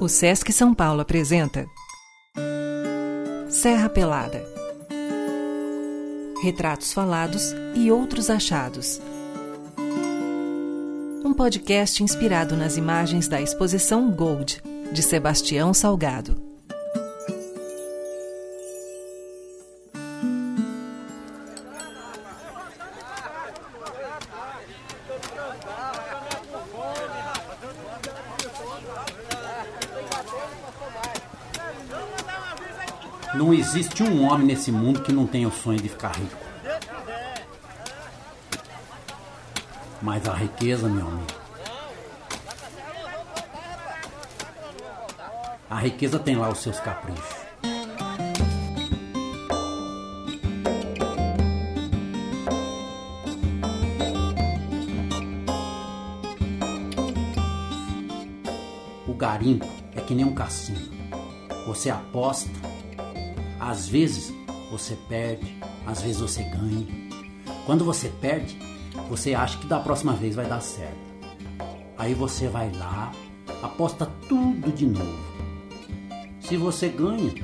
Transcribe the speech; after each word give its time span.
O 0.00 0.08
Sesc 0.08 0.50
São 0.50 0.72
Paulo 0.72 1.02
apresenta 1.02 1.68
Serra 3.50 3.86
Pelada. 3.86 4.42
Retratos 6.42 6.90
falados 6.94 7.52
e 7.74 7.92
outros 7.92 8.30
achados. 8.30 8.98
Um 11.22 11.34
podcast 11.34 12.02
inspirado 12.02 12.56
nas 12.56 12.78
imagens 12.78 13.28
da 13.28 13.42
exposição 13.42 14.10
Gold, 14.10 14.62
de 14.90 15.02
Sebastião 15.02 15.74
Salgado. 15.74 16.49
Não 33.32 33.54
existe 33.54 34.02
um 34.02 34.24
homem 34.24 34.44
nesse 34.44 34.72
mundo 34.72 35.02
que 35.02 35.12
não 35.12 35.24
tenha 35.24 35.46
o 35.46 35.52
sonho 35.52 35.80
de 35.80 35.88
ficar 35.88 36.16
rico. 36.16 36.36
Mas 40.02 40.28
a 40.28 40.34
riqueza, 40.34 40.88
meu 40.88 41.06
amigo. 41.06 41.26
A 45.68 45.76
riqueza 45.76 46.18
tem 46.18 46.34
lá 46.34 46.48
os 46.48 46.58
seus 46.58 46.80
caprichos. 46.80 47.22
O 59.06 59.14
garimpo 59.14 59.68
é 59.94 60.00
que 60.00 60.14
nem 60.14 60.24
um 60.24 60.34
cassino. 60.34 60.90
Você 61.68 61.90
aposta 61.90 62.69
às 63.60 63.86
vezes 63.86 64.32
você 64.70 64.96
perde, 65.08 65.54
às 65.86 66.00
vezes 66.00 66.20
você 66.20 66.42
ganha. 66.42 66.86
Quando 67.66 67.84
você 67.84 68.08
perde, 68.08 68.58
você 69.08 69.34
acha 69.34 69.58
que 69.58 69.66
da 69.66 69.78
próxima 69.78 70.14
vez 70.14 70.34
vai 70.34 70.46
dar 70.46 70.60
certo. 70.60 71.10
Aí 71.98 72.14
você 72.14 72.48
vai 72.48 72.72
lá, 72.72 73.12
aposta 73.62 74.06
tudo 74.26 74.72
de 74.72 74.86
novo. 74.86 75.30
Se 76.40 76.56
você 76.56 76.88
ganha, 76.88 77.34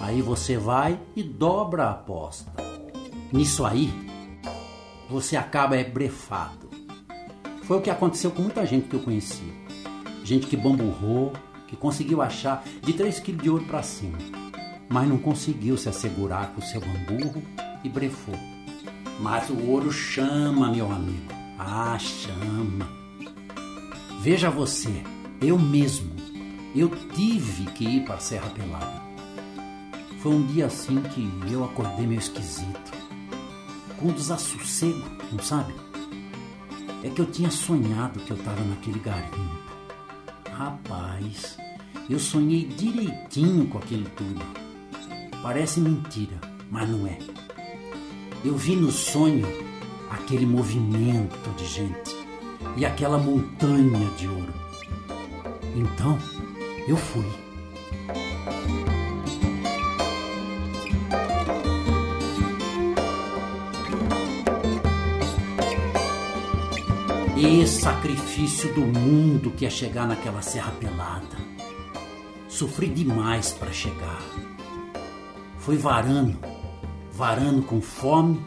aí 0.00 0.22
você 0.22 0.56
vai 0.56 0.98
e 1.16 1.22
dobra 1.22 1.86
a 1.86 1.90
aposta. 1.90 2.52
Nisso 3.32 3.66
aí, 3.66 3.92
você 5.10 5.36
acaba 5.36 5.76
é 5.76 5.82
brefado. 5.82 6.68
Foi 7.64 7.78
o 7.78 7.82
que 7.82 7.90
aconteceu 7.90 8.30
com 8.30 8.42
muita 8.42 8.64
gente 8.64 8.88
que 8.88 8.94
eu 8.94 9.00
conheci. 9.00 9.52
Gente 10.22 10.46
que 10.46 10.56
bamburrou, 10.56 11.32
que 11.66 11.76
conseguiu 11.76 12.22
achar 12.22 12.64
de 12.82 12.92
3 12.92 13.18
quilos 13.20 13.42
de 13.42 13.50
ouro 13.50 13.64
para 13.64 13.82
cima 13.82 14.37
mas 14.88 15.08
não 15.08 15.18
conseguiu 15.18 15.76
se 15.76 15.88
assegurar 15.88 16.52
com 16.52 16.62
seu 16.62 16.80
hamburro 16.82 17.42
e 17.84 17.88
brefou. 17.88 18.34
Mas 19.20 19.50
o 19.50 19.58
ouro 19.66 19.92
chama, 19.92 20.70
meu 20.70 20.90
amigo. 20.90 21.32
Ah, 21.58 21.98
chama. 21.98 22.88
Veja 24.20 24.48
você, 24.50 25.02
eu 25.40 25.58
mesmo, 25.58 26.10
eu 26.74 26.88
tive 27.14 27.66
que 27.72 27.84
ir 27.84 28.04
para 28.04 28.16
a 28.16 28.20
Serra 28.20 28.50
Pelada. 28.50 29.02
Foi 30.20 30.32
um 30.32 30.46
dia 30.46 30.66
assim 30.66 31.00
que 31.02 31.30
eu 31.52 31.64
acordei 31.64 32.06
meio 32.06 32.18
esquisito, 32.18 32.92
com 33.98 34.08
um 34.08 34.12
desassossego, 34.12 35.04
não 35.30 35.38
sabe? 35.38 35.72
É 37.04 37.10
que 37.10 37.20
eu 37.20 37.26
tinha 37.26 37.50
sonhado 37.50 38.18
que 38.20 38.32
eu 38.32 38.36
estava 38.36 38.62
naquele 38.64 38.98
garimpo. 38.98 39.58
Rapaz, 40.52 41.56
eu 42.10 42.18
sonhei 42.18 42.64
direitinho 42.64 43.66
com 43.66 43.78
aquilo 43.78 44.08
tudo. 44.16 44.67
Parece 45.42 45.80
mentira, 45.80 46.40
mas 46.70 46.88
não 46.88 47.06
é. 47.06 47.18
Eu 48.44 48.56
vi 48.56 48.74
no 48.74 48.90
sonho 48.90 49.46
aquele 50.10 50.44
movimento 50.44 51.50
de 51.56 51.66
gente 51.66 52.16
e 52.76 52.84
aquela 52.84 53.18
montanha 53.18 54.10
de 54.16 54.26
ouro. 54.28 54.52
Então, 55.76 56.18
eu 56.88 56.96
fui. 56.96 57.26
E 67.36 67.64
sacrifício 67.66 68.74
do 68.74 68.80
mundo 68.80 69.52
que 69.52 69.64
é 69.64 69.70
chegar 69.70 70.08
naquela 70.08 70.42
serra 70.42 70.72
pelada. 70.72 71.36
Sofri 72.48 72.88
demais 72.88 73.52
para 73.52 73.70
chegar 73.70 74.47
foi 75.68 75.76
varando, 75.76 76.38
varando 77.12 77.60
com 77.60 77.78
fome 77.78 78.42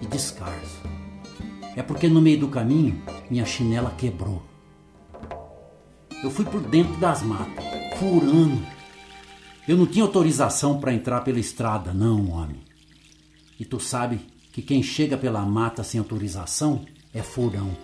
e 0.00 0.06
descaso. 0.06 0.78
É 1.74 1.82
porque 1.82 2.06
no 2.06 2.22
meio 2.22 2.38
do 2.38 2.46
caminho 2.46 3.02
minha 3.28 3.44
chinela 3.44 3.92
quebrou. 3.98 4.40
Eu 6.22 6.30
fui 6.30 6.44
por 6.44 6.60
dentro 6.60 6.96
das 6.98 7.24
matas, 7.24 7.64
furando. 7.98 8.64
Eu 9.66 9.76
não 9.76 9.84
tinha 9.84 10.04
autorização 10.04 10.78
para 10.78 10.94
entrar 10.94 11.22
pela 11.22 11.40
estrada, 11.40 11.92
não, 11.92 12.30
homem. 12.30 12.60
E 13.58 13.64
tu 13.64 13.80
sabe 13.80 14.20
que 14.52 14.62
quem 14.62 14.80
chega 14.80 15.18
pela 15.18 15.44
mata 15.44 15.82
sem 15.82 15.98
autorização 15.98 16.86
é 17.12 17.20
furão. 17.20 17.76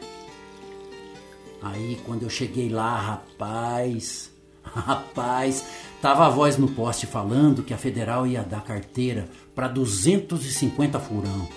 Aí 1.60 1.98
quando 2.06 2.22
eu 2.22 2.30
cheguei 2.30 2.69
lá, 2.69 3.00
rapaz, 3.00 4.30
Rapaz, 4.75 5.65
tava 6.03 6.27
a 6.27 6.31
voz 6.31 6.59
no 6.59 6.69
poste 6.69 7.06
falando 7.06 7.62
que 7.62 7.72
a 7.72 7.78
federal 7.78 8.27
ia 8.27 8.43
dar 8.43 8.62
carteira 8.62 9.28
para 9.54 9.69
250 9.69 10.99
furão. 11.00 11.49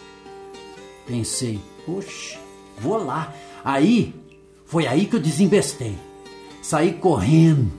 Pensei, 1.05 1.59
oxe, 1.87 2.37
vou 2.79 3.03
lá. 3.03 3.33
Aí, 3.63 4.13
foi 4.65 4.87
aí 4.87 5.05
que 5.05 5.15
eu 5.15 5.19
desembestei. 5.19 5.97
Saí 6.61 6.93
correndo. 6.93 7.71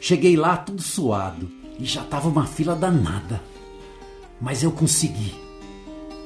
Cheguei 0.00 0.36
lá 0.36 0.56
tudo 0.56 0.82
suado 0.82 1.48
e 1.78 1.84
já 1.84 2.02
tava 2.02 2.28
uma 2.28 2.46
fila 2.46 2.74
danada. 2.74 3.42
Mas 4.40 4.62
eu 4.62 4.72
consegui. 4.72 5.34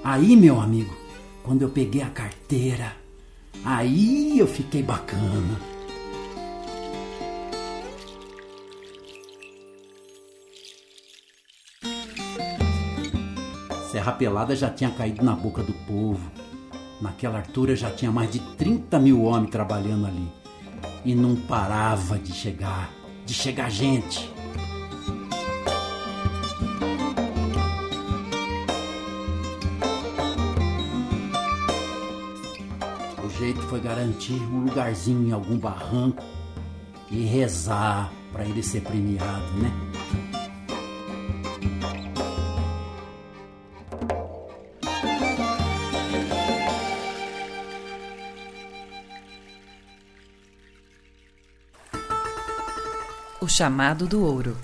Aí, 0.04 0.36
meu 0.36 0.60
amigo, 0.60 0.94
quando 1.42 1.62
eu 1.62 1.68
peguei 1.68 2.02
a 2.02 2.10
carteira, 2.10 2.96
aí 3.64 4.38
eu 4.38 4.46
fiquei 4.46 4.82
bacana. 4.82 5.75
Serra 14.06 14.18
Pelada 14.18 14.54
já 14.54 14.70
tinha 14.70 14.88
caído 14.88 15.24
na 15.24 15.34
boca 15.34 15.64
do 15.64 15.72
povo. 15.72 16.30
Naquela 17.00 17.38
altura 17.38 17.74
já 17.74 17.90
tinha 17.90 18.12
mais 18.12 18.30
de 18.30 18.38
30 18.38 19.00
mil 19.00 19.24
homens 19.24 19.50
trabalhando 19.50 20.06
ali. 20.06 20.28
E 21.04 21.12
não 21.12 21.34
parava 21.34 22.16
de 22.16 22.32
chegar, 22.32 22.88
de 23.24 23.34
chegar 23.34 23.68
gente. 23.68 24.32
O 33.24 33.28
jeito 33.40 33.60
foi 33.62 33.80
garantir 33.80 34.40
um 34.40 34.66
lugarzinho 34.66 35.26
em 35.26 35.32
algum 35.32 35.58
barranco 35.58 36.22
e 37.10 37.24
rezar 37.24 38.12
para 38.32 38.44
ele 38.44 38.62
ser 38.62 38.82
premiado, 38.82 39.52
né? 39.54 39.95
Chamado 53.56 54.06
do 54.06 54.22
ouro. 54.22 54.54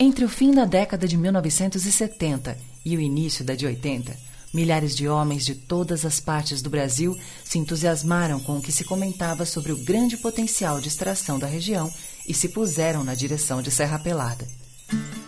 Entre 0.00 0.24
o 0.24 0.28
fim 0.30 0.50
da 0.50 0.64
década 0.64 1.06
de 1.06 1.14
1970 1.18 2.56
e 2.82 2.96
o 2.96 3.00
início 3.02 3.44
da 3.44 3.54
de 3.54 3.66
80, 3.66 4.16
milhares 4.54 4.96
de 4.96 5.06
homens 5.06 5.44
de 5.44 5.56
todas 5.56 6.06
as 6.06 6.20
partes 6.20 6.62
do 6.62 6.70
Brasil 6.70 7.14
se 7.44 7.58
entusiasmaram 7.58 8.40
com 8.40 8.56
o 8.56 8.62
que 8.62 8.72
se 8.72 8.82
comentava 8.82 9.44
sobre 9.44 9.72
o 9.72 9.84
grande 9.84 10.16
potencial 10.16 10.80
de 10.80 10.88
extração 10.88 11.38
da 11.38 11.46
região 11.46 11.92
e 12.26 12.32
se 12.32 12.48
puseram 12.48 13.04
na 13.04 13.14
direção 13.14 13.60
de 13.60 13.70
Serra 13.70 13.98
Pelada. 13.98 14.48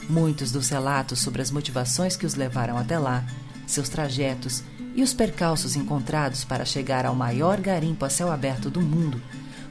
Muitos 0.09 0.51
dos 0.51 0.71
relatos 0.71 1.19
sobre 1.19 1.43
as 1.43 1.51
motivações 1.51 2.17
que 2.17 2.25
os 2.25 2.35
levaram 2.35 2.79
até 2.79 2.99
lá, 2.99 3.27
seus 3.67 3.91
trajetos 3.91 4.65
e 4.95 5.03
os 5.03 5.13
percalços 5.13 5.77
encontrados 5.77 6.45
para 6.45 6.65
chegar 6.65 7.05
ao 7.05 7.15
maior 7.15 7.61
garimpo 7.61 8.07
a 8.07 8.09
céu 8.09 8.33
aberto 8.33 8.71
do 8.71 8.81
mundo 8.81 9.21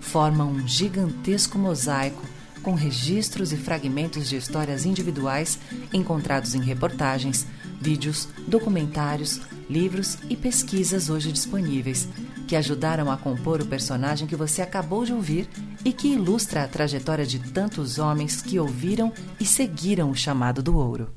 formam 0.06 0.50
um 0.50 0.68
gigantesco 0.68 1.58
mosaico 1.58 2.22
com 2.62 2.74
registros 2.74 3.52
e 3.52 3.58
fragmentos 3.58 4.28
de 4.28 4.38
histórias 4.38 4.86
individuais 4.86 5.60
encontrados 5.94 6.56
em 6.56 6.62
reportagens, 6.62 7.46
vídeos, 7.80 8.28
documentários, 8.48 9.42
livros 9.70 10.18
e 10.30 10.36
pesquisas 10.36 11.10
hoje 11.10 11.32
disponíveis, 11.32 12.08
que 12.48 12.56
ajudaram 12.56 13.12
a 13.12 13.18
compor 13.18 13.62
o 13.62 13.66
personagem 13.66 14.28
que 14.28 14.36
você 14.36 14.62
acabou 14.62 15.06
de 15.06 15.14
ouvir 15.14 15.48
e 15.84 15.92
que 15.92 16.08
ilustra 16.08 16.64
a 16.64 16.68
trajetória 16.68 17.26
de 17.26 17.40
tantos 17.40 18.00
homens 18.00 18.42
que 18.42 18.60
ouviram 18.60 19.12
e 19.40 19.46
seguiram 19.46 20.10
o 20.10 20.16
chamado 20.16 20.64
do 20.64 20.76
ouro. 20.76 21.14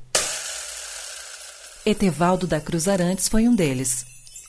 Etevaldo 1.85 2.45
da 2.45 2.59
Cruz 2.59 2.87
Arantes 2.87 3.27
foi 3.27 3.47
um 3.47 3.55
deles. 3.55 4.05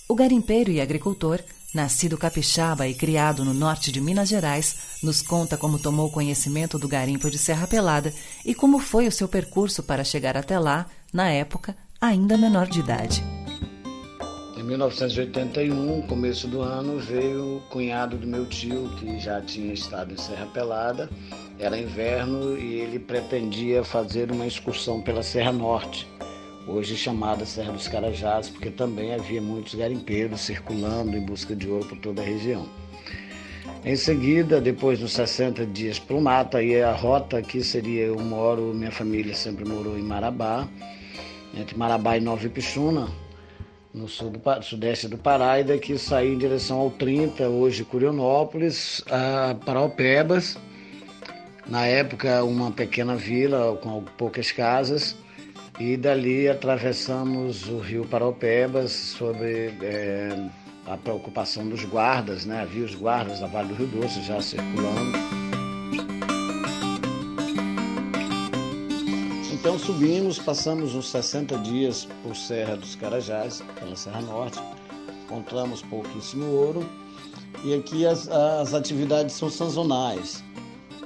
O 0.09 0.15
garimpeiro 0.15 0.71
e 0.71 0.81
agricultor, 0.81 1.41
nascido 1.75 2.19
capixaba 2.19 2.87
e 2.87 2.95
criado 2.95 3.45
no 3.45 3.55
norte 3.55 3.93
de 3.93 4.01
Minas 4.01 4.29
Gerais, 4.29 4.99
nos 5.03 5.23
conta 5.23 5.57
como 5.57 5.79
tomou 5.79 6.11
conhecimento 6.11 6.79
do 6.79 6.89
garimpo 6.89 7.31
de 7.31 7.39
Serra 7.39 7.67
Pelada 7.67 8.13
e 8.45 8.55
como 8.55 8.79
foi 8.79 9.07
o 9.07 9.13
seu 9.13 9.29
percurso 9.29 9.83
para 9.83 10.05
chegar 10.05 10.37
até 10.37 10.59
lá, 10.59 10.87
na 11.13 11.31
época, 11.31 11.77
ainda 12.01 12.37
menor 12.37 12.67
de 12.67 12.81
idade. 12.81 13.23
Em 14.61 14.63
1981, 14.63 16.03
começo 16.03 16.47
do 16.47 16.61
ano, 16.61 16.99
veio 16.99 17.57
o 17.57 17.61
cunhado 17.71 18.19
do 18.19 18.27
meu 18.27 18.45
tio, 18.45 18.91
que 18.99 19.19
já 19.19 19.41
tinha 19.41 19.73
estado 19.73 20.13
em 20.13 20.19
Serra 20.19 20.47
Pelada. 20.47 21.09
Era 21.59 21.79
inverno 21.79 22.59
e 22.59 22.75
ele 22.75 22.99
pretendia 22.99 23.83
fazer 23.83 24.31
uma 24.31 24.47
excursão 24.47 25.01
pela 25.01 25.23
Serra 25.23 25.51
Norte, 25.51 26.07
hoje 26.71 26.97
chamada 26.97 27.45
Serra 27.45 27.73
dos 27.73 27.89
Carajás, 27.89 28.49
porque 28.49 28.71
também 28.71 29.13
havia 29.13 29.43
muitos 29.43 29.75
garimpeiros 29.75 30.41
circulando 30.41 31.17
em 31.17 31.21
busca 31.21 31.55
de 31.55 31.69
ouro 31.69 31.89
por 31.89 31.99
toda 31.99 32.23
a 32.23 32.25
região. 32.25 32.69
Em 33.85 33.97
seguida, 33.97 34.61
depois 34.61 34.99
dos 34.99 35.13
60 35.13 35.67
dias 35.67 35.99
para 35.99 36.17
o 36.17 36.21
mato, 36.21 36.57
aí 36.57 36.81
a 36.81 36.93
rota 36.93 37.39
aqui 37.39 37.63
seria, 37.63 38.05
eu 38.05 38.19
moro, 38.19 38.75
minha 38.75 38.93
família 38.93 39.35
sempre 39.35 39.65
morou 39.65 39.99
em 39.99 40.03
Marabá, 40.03 40.69
entre 41.55 41.77
Marabá 41.77 42.17
e 42.17 42.21
Nova 42.21 42.47
Ipixuna, 42.47 43.09
no 43.93 44.07
sul 44.07 44.31
do, 44.31 44.63
sudeste 44.63 45.09
do 45.09 45.19
Pará, 45.19 45.61
e 45.61 45.65
daqui 45.65 45.99
sair 45.99 46.35
em 46.35 46.39
direção 46.39 46.79
ao 46.79 46.91
30, 46.91 47.49
hoje 47.49 47.85
Curionópolis, 47.85 49.03
a 49.11 49.57
Paraupebas, 49.65 50.57
na 51.67 51.87
época 51.87 52.45
uma 52.45 52.71
pequena 52.71 53.17
vila 53.17 53.77
com 53.83 54.05
poucas 54.17 54.53
casas, 54.53 55.17
e 55.81 55.97
dali 55.97 56.47
atravessamos 56.47 57.67
o 57.67 57.79
rio 57.79 58.05
Paraupebas 58.05 58.93
sobre 58.93 59.75
é, 59.81 60.29
a 60.87 60.95
preocupação 60.99 61.67
dos 61.67 61.87
guardas, 61.87 62.45
né? 62.45 62.61
havia 62.61 62.85
os 62.85 62.95
guardas 62.95 63.41
da 63.41 63.47
Vale 63.47 63.69
do 63.69 63.75
Rio 63.75 63.87
Doce 63.87 64.21
já 64.21 64.43
circulando. 64.43 65.19
Então 69.51 69.79
subimos, 69.79 70.39
passamos 70.39 70.95
uns 70.95 71.11
60 71.11 71.57
dias 71.61 72.07
por 72.23 72.37
Serra 72.37 72.77
dos 72.77 72.95
Carajás, 72.95 73.63
pela 73.79 73.97
Serra 73.97 74.21
Norte, 74.21 74.61
encontramos 75.25 75.81
pouquíssimo 75.81 76.45
ouro 76.45 76.87
e 77.65 77.73
aqui 77.73 78.05
as, 78.05 78.29
as 78.29 78.75
atividades 78.75 79.35
são 79.35 79.49
sazonais. 79.49 80.45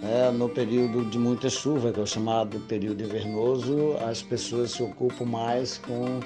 É, 0.07 0.31
no 0.31 0.49
período 0.49 1.05
de 1.07 1.19
muita 1.19 1.49
chuva, 1.49 1.91
que 1.91 1.99
é 1.99 2.03
o 2.03 2.07
chamado 2.07 2.61
período 2.61 3.03
invernoso, 3.03 3.97
as 4.07 4.21
pessoas 4.21 4.73
se 4.73 4.83
ocupam 4.83 5.25
mais 5.25 5.79
com, 5.79 6.21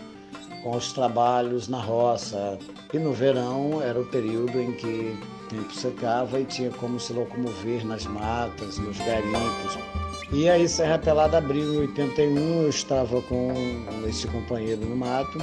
com 0.62 0.76
os 0.76 0.92
trabalhos 0.92 1.68
na 1.68 1.80
roça. 1.80 2.58
E 2.92 2.98
no 2.98 3.12
verão 3.12 3.80
era 3.80 4.00
o 4.00 4.06
período 4.06 4.60
em 4.60 4.72
que 4.72 5.16
o 5.44 5.48
tempo 5.48 5.72
secava 5.72 6.40
e 6.40 6.44
tinha 6.44 6.70
como 6.70 6.98
se 6.98 7.12
locomover 7.12 7.86
nas 7.86 8.04
matas, 8.04 8.78
nos 8.78 8.98
garimpos. 8.98 9.78
E 10.32 10.48
aí 10.48 10.68
Serra 10.68 10.98
Pelada 10.98 11.38
abriu 11.38 11.74
em 11.74 11.78
81, 11.78 12.62
eu 12.62 12.68
estava 12.68 13.22
com 13.22 13.52
esse 14.06 14.26
companheiro 14.26 14.84
no 14.84 14.96
mato 14.96 15.38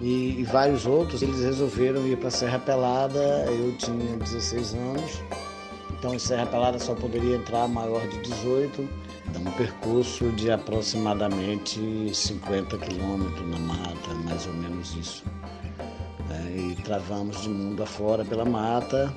e, 0.00 0.40
e 0.40 0.44
vários 0.44 0.86
outros, 0.86 1.22
eles 1.22 1.40
resolveram 1.40 2.06
ir 2.06 2.16
para 2.16 2.30
Serra 2.30 2.58
Pelada, 2.58 3.46
eu 3.48 3.76
tinha 3.76 4.16
16 4.16 4.74
anos, 4.74 5.22
então 6.04 6.14
em 6.14 6.18
Serra 6.18 6.44
Pelada 6.44 6.78
só 6.78 6.94
poderia 6.94 7.34
entrar 7.34 7.66
maior 7.66 8.06
de 8.06 8.20
18, 8.20 8.86
um 9.40 9.50
percurso 9.52 10.30
de 10.32 10.50
aproximadamente 10.50 11.80
50 12.14 12.76
quilômetros 12.76 13.48
na 13.48 13.58
mata, 13.58 14.14
mais 14.22 14.46
ou 14.46 14.52
menos 14.52 14.94
isso. 14.96 15.24
É, 16.28 16.58
e 16.58 16.76
travamos 16.82 17.40
de 17.40 17.48
mundo 17.48 17.82
afora 17.82 18.22
pela 18.22 18.44
mata 18.44 19.16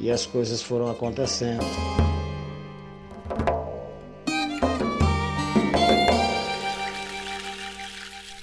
e 0.00 0.10
as 0.10 0.26
coisas 0.26 0.60
foram 0.60 0.90
acontecendo. 0.90 1.64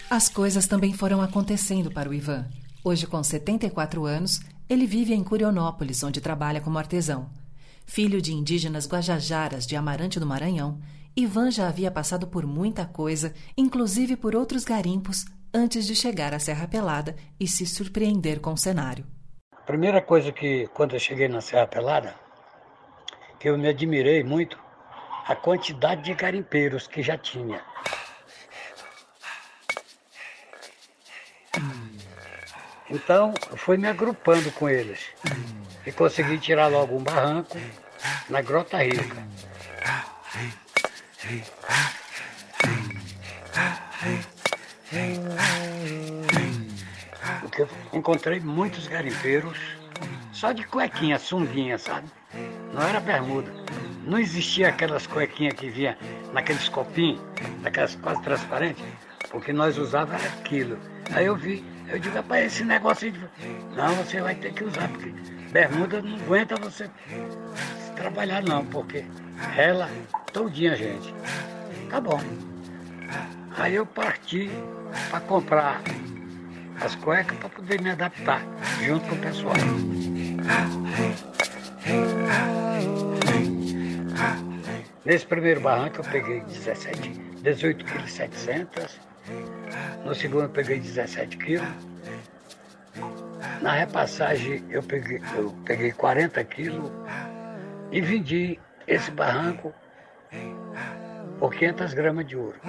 As 0.09 0.29
coisas 0.29 0.65
também 0.65 0.93
foram 0.93 1.21
acontecendo 1.21 1.91
para 1.91 2.09
o 2.09 2.13
Ivan. 2.13 2.45
Hoje, 2.85 3.05
com 3.05 3.21
74 3.21 4.05
anos, 4.05 4.39
ele 4.69 4.85
vive 4.85 5.13
em 5.13 5.23
Curionópolis, 5.23 6.03
onde 6.03 6.21
trabalha 6.21 6.61
como 6.61 6.77
artesão. 6.77 7.29
Filho 7.85 8.21
de 8.21 8.33
indígenas 8.33 8.87
guajajaras 8.87 9.67
de 9.67 9.75
Amarante 9.75 10.19
do 10.19 10.25
Maranhão, 10.25 10.79
Ivan 11.15 11.51
já 11.51 11.67
havia 11.67 11.91
passado 11.91 12.27
por 12.27 12.45
muita 12.45 12.85
coisa, 12.85 13.33
inclusive 13.55 14.15
por 14.15 14.35
outros 14.35 14.63
garimpos, 14.63 15.25
antes 15.53 15.85
de 15.85 15.95
chegar 15.95 16.33
à 16.33 16.39
Serra 16.39 16.67
Pelada 16.67 17.15
e 17.39 17.47
se 17.47 17.65
surpreender 17.65 18.39
com 18.39 18.53
o 18.53 18.57
cenário. 18.57 19.05
A 19.51 19.61
primeira 19.61 20.01
coisa 20.01 20.31
que, 20.31 20.67
quando 20.73 20.93
eu 20.95 20.99
cheguei 20.99 21.27
na 21.27 21.39
Serra 21.39 21.67
Pelada, 21.67 22.15
que 23.39 23.49
eu 23.49 23.57
me 23.57 23.67
admirei 23.67 24.23
muito, 24.23 24.57
a 25.27 25.35
quantidade 25.35 26.01
de 26.01 26.13
garimpeiros 26.13 26.87
que 26.87 27.03
já 27.03 27.17
tinha. 27.17 27.61
Então, 32.93 33.33
fui 33.55 33.75
me 33.75 33.87
agrupando 33.87 34.51
com 34.51 34.69
eles 34.69 34.99
e 35.83 35.91
consegui 35.91 36.37
tirar 36.37 36.67
logo 36.67 36.95
um 36.95 37.03
barranco 37.03 37.57
na 38.29 38.39
Grota 38.39 38.83
Rica. 38.83 39.27
Porque 47.41 47.63
eu 47.63 47.69
encontrei 47.91 48.39
muitos 48.39 48.87
garimpeiros 48.87 49.57
só 50.31 50.51
de 50.51 50.63
cuequinha, 50.63 51.17
sunguinha, 51.17 51.79
sabe? 51.79 52.07
Não 52.71 52.83
era 52.83 52.99
bermuda. 52.99 53.51
Não 54.05 54.19
existia 54.19 54.69
aquelas 54.69 55.07
cuequinhas 55.07 55.55
que 55.55 55.67
vinha 55.67 55.97
naqueles 56.31 56.69
copinhos, 56.69 57.21
naquelas 57.63 57.95
quase 57.95 58.21
transparentes, 58.21 58.83
porque 59.31 59.51
nós 59.51 59.79
usávamos 59.79 60.23
aquilo. 60.25 60.77
Aí 61.11 61.25
eu 61.25 61.35
vi 61.35 61.72
eu 61.93 61.99
digo, 61.99 62.15
rapaz, 62.15 62.45
esse 62.45 62.63
negócio 62.63 63.11
de. 63.11 63.19
Não, 63.75 63.95
você 63.95 64.19
vai 64.19 64.33
ter 64.33 64.51
que 64.51 64.63
usar, 64.63 64.89
porque 64.89 65.13
bermuda 65.51 66.01
não 66.01 66.15
aguenta 66.15 66.55
você 66.55 66.89
trabalhar 67.95 68.41
não, 68.41 68.65
porque 68.65 69.05
ela 69.55 69.87
todinha, 70.31 70.75
gente. 70.75 71.13
Tá 71.91 72.01
bom. 72.01 72.19
Aí 73.55 73.75
eu 73.75 73.85
parti 73.85 74.49
para 75.11 75.19
comprar 75.19 75.83
as 76.81 76.95
cuecas 76.95 77.37
para 77.37 77.49
poder 77.49 77.79
me 77.79 77.91
adaptar 77.91 78.41
junto 78.83 79.07
com 79.07 79.15
o 79.15 79.19
pessoal. 79.19 79.55
Nesse 85.05 85.27
primeiro 85.27 85.61
barranco 85.61 85.97
eu 85.99 86.05
peguei 86.05 86.39
17, 86.39 87.09
18 87.43 87.85
kg 87.85 88.07
700 88.07 88.99
no 90.05 90.13
segundo 90.13 90.43
eu 90.43 90.49
peguei 90.49 90.79
17 90.79 91.37
quilos. 91.37 91.67
Na 93.61 93.73
repassagem 93.73 94.63
eu 94.69 94.83
peguei, 94.83 95.21
eu 95.35 95.51
peguei 95.65 95.91
40 95.91 96.43
quilos 96.43 96.91
e 97.91 98.01
vendi 98.01 98.59
esse 98.87 99.11
barranco 99.11 99.73
por 101.39 101.53
500 101.53 101.93
gramas 101.93 102.27
de 102.27 102.35
ouro. 102.35 102.59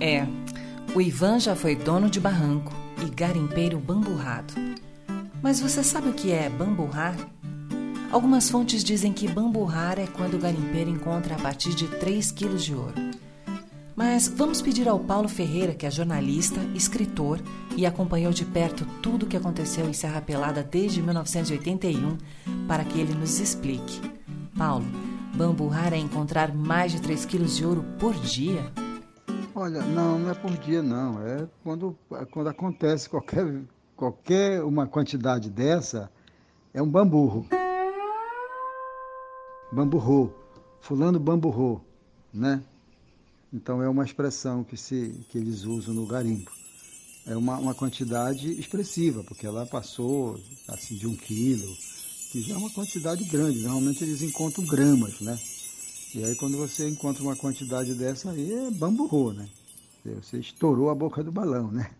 É, 0.00 0.26
o 0.94 1.00
Ivan 1.00 1.40
já 1.40 1.56
foi 1.56 1.74
dono 1.74 2.10
de 2.10 2.20
barranco 2.20 2.72
e 3.04 3.08
garimpeiro 3.08 3.78
bamburrado. 3.78 4.52
Mas 5.42 5.60
você 5.60 5.82
sabe 5.82 6.08
o 6.08 6.12
que 6.12 6.30
é 6.32 6.48
bamburrar? 6.48 7.16
Algumas 8.14 8.48
fontes 8.48 8.84
dizem 8.84 9.12
que 9.12 9.26
bamburrar 9.26 9.98
é 9.98 10.06
quando 10.06 10.34
o 10.34 10.38
garimpeiro 10.38 10.88
encontra 10.88 11.34
a 11.34 11.38
partir 11.38 11.74
de 11.74 11.88
3 11.98 12.30
quilos 12.30 12.64
de 12.64 12.72
ouro. 12.72 12.94
Mas 13.96 14.28
vamos 14.28 14.62
pedir 14.62 14.88
ao 14.88 15.00
Paulo 15.00 15.28
Ferreira, 15.28 15.74
que 15.74 15.84
é 15.84 15.90
jornalista, 15.90 16.60
escritor 16.76 17.40
e 17.76 17.84
acompanhou 17.84 18.32
de 18.32 18.44
perto 18.44 18.86
tudo 19.02 19.24
o 19.24 19.28
que 19.28 19.36
aconteceu 19.36 19.88
em 19.88 19.92
Serra 19.92 20.20
Pelada 20.20 20.62
desde 20.62 21.02
1981, 21.02 22.16
para 22.68 22.84
que 22.84 23.00
ele 23.00 23.14
nos 23.14 23.40
explique. 23.40 24.00
Paulo, 24.56 24.86
bamburrar 25.34 25.92
é 25.92 25.98
encontrar 25.98 26.54
mais 26.54 26.92
de 26.92 27.02
3 27.02 27.24
quilos 27.24 27.56
de 27.56 27.66
ouro 27.66 27.84
por 27.98 28.14
dia? 28.14 28.70
Olha, 29.52 29.82
não, 29.82 30.20
não 30.20 30.30
é 30.30 30.34
por 30.34 30.52
dia 30.58 30.84
não. 30.84 31.20
É 31.20 31.48
quando, 31.64 31.98
quando 32.30 32.46
acontece 32.46 33.10
qualquer, 33.10 33.60
qualquer 33.96 34.62
uma 34.62 34.86
quantidade 34.86 35.50
dessa, 35.50 36.08
é 36.72 36.80
um 36.80 36.88
bamburro 36.88 37.44
bamburrou, 39.74 40.32
fulano 40.80 41.18
bamburrou, 41.18 41.84
né? 42.32 42.62
Então 43.52 43.82
é 43.82 43.88
uma 43.88 44.04
expressão 44.04 44.62
que, 44.62 44.76
se, 44.76 45.12
que 45.28 45.36
eles 45.36 45.64
usam 45.64 45.92
no 45.92 46.06
garimpo. 46.06 46.52
É 47.26 47.36
uma, 47.36 47.58
uma 47.58 47.74
quantidade 47.74 48.52
expressiva, 48.52 49.24
porque 49.24 49.46
ela 49.46 49.66
passou 49.66 50.38
assim, 50.68 50.94
de 50.94 51.06
um 51.06 51.16
quilo, 51.16 51.74
que 52.30 52.40
já 52.40 52.54
é 52.54 52.58
uma 52.58 52.70
quantidade 52.70 53.24
grande. 53.24 53.60
Normalmente 53.62 54.04
eles 54.04 54.22
encontram 54.22 54.64
gramas, 54.64 55.20
né? 55.20 55.36
E 56.14 56.24
aí 56.24 56.36
quando 56.36 56.56
você 56.56 56.88
encontra 56.88 57.22
uma 57.22 57.34
quantidade 57.34 57.94
dessa 57.94 58.30
aí, 58.30 58.52
é 58.52 58.70
bamburro, 58.70 59.32
né? 59.32 59.48
Você 60.04 60.38
estourou 60.38 60.90
a 60.90 60.94
boca 60.94 61.24
do 61.24 61.32
balão, 61.32 61.70
né? 61.70 61.90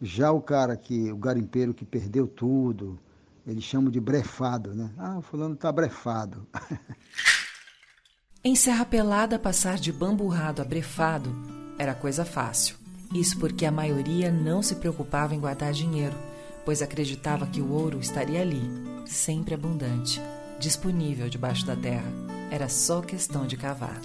Já 0.00 0.32
o 0.32 0.40
cara 0.40 0.76
que, 0.76 1.12
o 1.12 1.16
garimpeiro 1.16 1.74
que 1.74 1.84
perdeu 1.84 2.26
tudo, 2.26 2.98
eles 3.46 3.64
chamam 3.64 3.90
de 3.90 4.00
brefado, 4.00 4.74
né? 4.74 4.90
Ah, 4.96 5.18
o 5.18 5.22
fulano 5.22 5.56
tá 5.56 5.70
brefado. 5.72 6.46
Em 8.44 8.56
Serra 8.56 8.84
Pelada, 8.84 9.38
passar 9.38 9.78
de 9.78 9.92
bamburrado 9.92 10.62
a 10.62 10.64
brefado 10.64 11.32
era 11.78 11.94
coisa 11.94 12.24
fácil. 12.24 12.76
Isso 13.14 13.38
porque 13.38 13.64
a 13.66 13.70
maioria 13.70 14.32
não 14.32 14.62
se 14.62 14.76
preocupava 14.76 15.34
em 15.34 15.40
guardar 15.40 15.72
dinheiro, 15.72 16.16
pois 16.64 16.82
acreditava 16.82 17.46
que 17.46 17.60
o 17.60 17.70
ouro 17.70 18.00
estaria 18.00 18.40
ali, 18.40 18.62
sempre 19.06 19.54
abundante, 19.54 20.20
disponível 20.58 21.28
debaixo 21.28 21.66
da 21.66 21.76
terra. 21.76 22.10
Era 22.50 22.68
só 22.68 23.00
questão 23.00 23.46
de 23.46 23.56
cavar. 23.56 24.00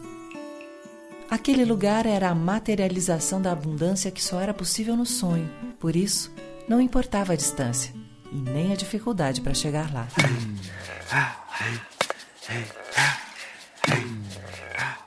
Aquele 1.30 1.66
lugar 1.66 2.06
era 2.06 2.30
a 2.30 2.36
materialização 2.36 3.42
da 3.42 3.52
abundância 3.52 4.12
que 4.12 4.24
só 4.24 4.40
era 4.40 4.54
possível 4.54 4.96
no 4.96 5.06
sonho, 5.06 5.50
por 5.80 5.96
isso, 5.96 6.32
não 6.68 6.80
importava 6.80 7.34
a 7.34 7.36
distância 7.36 8.07
e 8.32 8.36
nem 8.36 8.74
a 8.74 8.76
dificuldade 8.76 9.42
para 9.42 9.54
chegar 9.54 9.92
lá. 9.94 10.08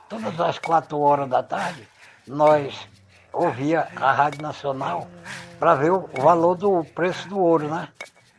Todas 0.09 0.39
as 0.39 0.59
quatro 0.59 0.99
horas 0.99 1.29
da 1.29 1.41
tarde, 1.41 1.87
nós 2.27 2.87
ouvia 3.33 3.87
a 3.95 4.11
Rádio 4.11 4.41
Nacional 4.41 5.07
para 5.59 5.75
ver 5.75 5.91
o 5.91 6.09
valor 6.21 6.55
do 6.55 6.83
preço 6.83 7.27
do 7.29 7.39
ouro, 7.39 7.67
né? 7.67 7.87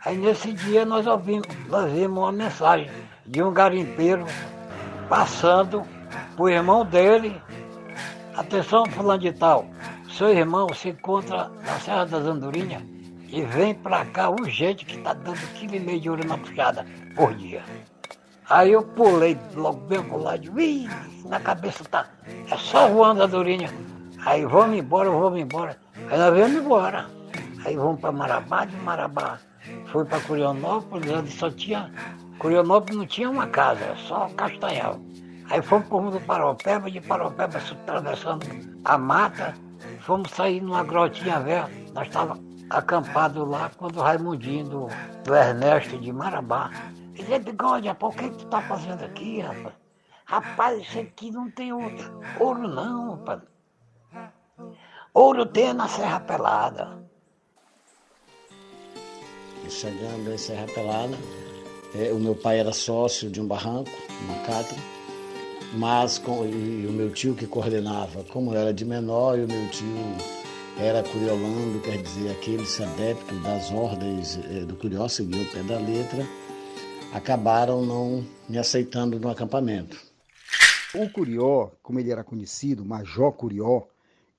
Aí 0.05 0.17
nesse 0.17 0.53
dia 0.53 0.85
nós 0.85 1.07
ouvimos, 1.07 1.47
nós 1.69 1.91
vimos 1.91 2.19
uma 2.19 2.33
mensagem 2.33 2.91
de 3.25 3.43
um 3.43 3.53
garimpeiro 3.53 4.27
passando 5.09 5.83
para 6.35 6.43
o 6.43 6.49
irmão 6.49 6.85
dele. 6.85 7.41
Atenção, 8.35 8.85
fulano 8.87 9.21
de 9.21 9.33
tal, 9.33 9.67
seu 10.11 10.31
irmão 10.31 10.73
se 10.75 10.89
encontra 10.89 11.49
na 11.65 11.79
Serra 11.79 12.07
das 12.07 12.25
Andorinhas 12.25 12.83
e 13.33 13.43
vem 13.43 13.75
para 13.75 14.05
cá 14.05 14.29
urgente 14.29 14.85
que 14.85 14.99
está 14.99 15.15
dando 15.15 15.41
quilo 15.55 15.75
e 15.75 15.81
meio 15.81 16.01
de 16.01 16.11
ouro 16.11 16.27
na 16.27 16.37
puxada 16.37 16.87
por 17.17 17.35
dia. 17.35 17.63
Aí 18.49 18.73
eu 18.73 18.83
pulei 18.83 19.39
logo 19.55 19.81
bem 19.87 20.03
pro 20.03 20.19
lado, 20.19 20.53
ui, 20.55 20.87
na 21.25 21.41
cabeça 21.41 21.83
tá, 21.85 22.07
é 22.51 22.57
só 22.59 22.89
voando 22.89 23.23
a 23.23 23.27
durinha. 23.27 23.71
Aí 24.27 24.45
vamos 24.45 24.77
embora, 24.77 25.09
vamos 25.11 25.41
embora. 25.41 25.79
Aí 26.11 26.19
nós 26.19 26.35
viemos 26.35 26.63
embora. 26.63 27.07
Aí 27.65 27.75
vamos 27.75 28.01
para 28.01 28.13
Marabá, 28.13 28.67
de 28.67 28.77
Marabá. 28.77 29.39
Fui 29.87 30.05
para 30.05 30.21
Curionópolis, 30.21 31.11
onde 31.11 31.31
só 31.31 31.51
tinha. 31.51 31.91
Curionópolis 32.39 32.99
não 32.99 33.07
tinha 33.07 33.31
uma 33.31 33.47
casa, 33.47 33.97
só 33.97 34.29
Castanhal. 34.37 35.01
Aí 35.49 35.63
fomos 35.63 35.89
por 35.89 36.11
do 36.11 36.21
Paropeba, 36.21 36.91
de 36.91 37.01
Paropeba 37.01 37.59
atravessando 37.59 38.47
a 38.85 38.99
mata, 38.99 39.55
fomos 40.01 40.31
sair 40.31 40.61
numa 40.61 40.85
grotinha 40.85 41.41
velha. 41.41 41.71
Nós 41.95 42.07
estávamos 42.09 42.52
acampados 42.73 43.47
lá 43.49 43.71
quando 43.77 43.97
o 43.97 44.03
Raimundinho 44.03 44.65
do, 44.65 44.87
do 45.25 45.35
Ernesto 45.35 45.99
de 45.99 46.13
Marabá 46.13 46.71
ele 47.15 47.25
disse, 47.25 47.39
bigode, 47.41 47.89
rapaz, 47.89 48.15
o 48.15 48.19
que, 48.19 48.31
tu 48.31 48.47
tá 48.47 48.63
fazendo 48.63 49.05
aqui, 49.05 49.41
rapaz? 49.41 49.75
Rapaz, 50.25 50.81
isso 50.81 50.99
aqui 50.99 51.31
não 51.31 51.51
tem 51.51 51.73
ouro, 51.73 52.21
ouro 52.41 52.69
não, 52.69 53.17
rapaz. 53.17 53.43
Ouro 55.13 55.45
tem 55.45 55.75
na 55.75 55.87
Serra 55.89 56.21
Pelada. 56.21 57.03
Chegando 59.69 60.33
em 60.33 60.39
Serra 60.39 60.67
Pelada, 60.75 61.17
é, 61.95 62.13
o 62.13 62.19
meu 62.19 62.35
pai 62.35 62.61
era 62.61 62.73
sócio 62.73 63.31
de 63.31 63.41
um 63.41 63.47
barranco, 63.47 63.91
uma 64.25 64.39
cátedra, 64.47 64.83
mas 65.75 66.19
com, 66.19 66.47
e 66.47 66.87
o 66.87 66.93
meu 66.93 67.13
tio 67.13 67.35
que 67.35 67.47
coordenava, 67.47 68.25
como 68.25 68.55
era 68.55 68.73
de 68.73 68.85
menor 68.85 69.39
e 69.39 69.45
o 69.45 69.49
meu 69.49 69.69
tio 69.71 70.17
era 70.79 71.03
curiolando, 71.03 71.81
quer 71.81 72.01
dizer, 72.03 72.31
aquele 72.31 72.63
adepto 72.63 73.35
das 73.41 73.71
ordens 73.71 74.39
é, 74.51 74.65
do 74.65 74.75
curió, 74.77 75.07
seguiu 75.09 75.43
o 75.43 75.53
pé 75.53 75.63
da 75.63 75.79
letra, 75.79 76.27
acabaram 77.13 77.85
não 77.85 78.25
me 78.49 78.59
aceitando 78.59 79.21
no 79.21 79.29
acampamento. 79.29 79.99
O 80.95 81.09
Curió, 81.09 81.71
como 81.83 81.99
ele 81.99 82.11
era 82.11 82.23
conhecido, 82.23 82.85
Major 82.85 83.33
Curió, 83.33 83.85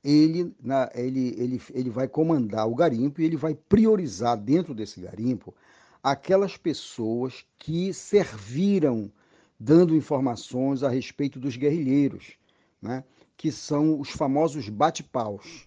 ele, 0.03 0.53
na, 0.61 0.89
ele, 0.93 1.35
ele, 1.37 1.61
ele 1.73 1.89
vai 1.89 2.07
comandar 2.07 2.67
o 2.67 2.75
garimpo 2.75 3.21
e 3.21 3.25
ele 3.25 3.37
vai 3.37 3.55
priorizar 3.55 4.37
dentro 4.37 4.73
desse 4.73 4.99
garimpo 4.99 5.53
aquelas 6.03 6.57
pessoas 6.57 7.45
que 7.57 7.93
serviram 7.93 9.09
dando 9.59 9.95
informações 9.95 10.83
a 10.83 10.89
respeito 10.89 11.39
dos 11.39 11.55
guerrilheiros, 11.55 12.33
né? 12.81 13.03
que 13.37 13.51
são 13.51 13.99
os 13.99 14.09
famosos 14.09 14.67
bate-paus. 14.67 15.65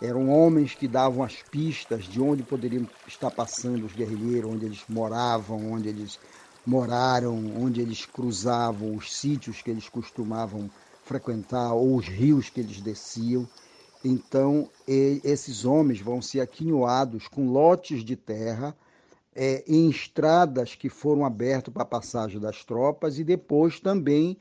Eram 0.00 0.28
homens 0.28 0.74
que 0.74 0.86
davam 0.86 1.22
as 1.22 1.42
pistas 1.42 2.04
de 2.04 2.20
onde 2.20 2.42
poderiam 2.42 2.86
estar 3.06 3.30
passando 3.30 3.84
os 3.86 3.94
guerrilheiros, 3.94 4.50
onde 4.50 4.66
eles 4.66 4.84
moravam, 4.88 5.72
onde 5.72 5.88
eles 5.88 6.18
moraram, 6.66 7.34
onde 7.56 7.80
eles 7.80 8.04
cruzavam, 8.04 8.94
os 8.94 9.14
sítios 9.14 9.62
que 9.62 9.70
eles 9.70 9.88
costumavam 9.88 10.70
frequentar 11.02 11.72
ou 11.72 11.96
os 11.96 12.08
rios 12.08 12.50
que 12.50 12.60
eles 12.60 12.80
desciam. 12.82 13.48
Então, 14.04 14.70
esses 14.86 15.64
homens 15.64 16.00
vão 16.00 16.20
ser 16.20 16.40
aquinhoados 16.40 17.26
com 17.26 17.50
lotes 17.50 18.04
de 18.04 18.16
terra 18.16 18.76
é, 19.34 19.64
em 19.66 19.88
estradas 19.88 20.74
que 20.74 20.88
foram 20.88 21.24
abertas 21.24 21.72
para 21.72 21.82
a 21.82 21.86
passagem 21.86 22.40
das 22.40 22.64
tropas 22.64 23.18
e 23.18 23.24
depois 23.24 23.80
também 23.80 24.38